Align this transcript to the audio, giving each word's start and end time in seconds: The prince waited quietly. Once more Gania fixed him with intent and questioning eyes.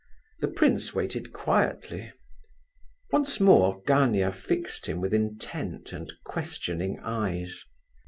The 0.39 0.47
prince 0.47 0.95
waited 0.95 1.31
quietly. 1.31 2.11
Once 3.11 3.39
more 3.39 3.83
Gania 3.83 4.31
fixed 4.31 4.87
him 4.87 4.99
with 4.99 5.13
intent 5.13 5.93
and 5.93 6.11
questioning 6.23 6.99
eyes. 7.03 7.63